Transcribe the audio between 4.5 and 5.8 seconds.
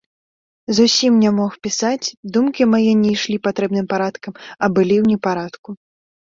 а былі ў непарадку.